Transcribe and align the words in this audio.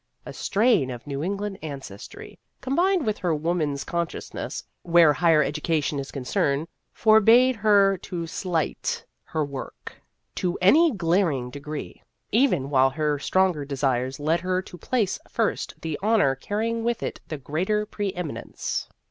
A 0.25 0.33
strain 0.33 0.89
of 0.89 1.05
New 1.05 1.21
England 1.21 1.59
ancestry, 1.61 2.39
combined 2.59 3.05
with 3.05 3.19
her 3.19 3.35
woman's 3.35 3.83
con 3.83 4.07
scientiousness 4.07 4.63
where 4.81 5.13
higher 5.13 5.43
education 5.43 5.99
is 5.99 6.09
concerned, 6.09 6.67
forbade 6.91 7.57
her 7.57 7.99
to 7.99 8.25
slight 8.25 9.05
her 9.25 9.45
work 9.45 10.01
42 10.33 10.33
Vassar 10.33 10.33
Studies 10.33 10.33
to 10.35 10.57
any 10.65 10.91
glaring 10.91 11.49
degree, 11.51 12.01
even 12.31 12.71
while 12.71 12.89
her 12.89 13.19
stronger 13.19 13.63
desires 13.63 14.19
led 14.19 14.39
her 14.39 14.59
to 14.63 14.75
place 14.75 15.19
first 15.29 15.75
the 15.83 15.99
honor 16.01 16.33
carrying 16.33 16.83
with 16.83 17.03
it 17.03 17.19
the 17.27 17.37
greater 17.37 17.85
pre 17.85 18.11
emi 18.13 18.31
nence. 18.43 18.87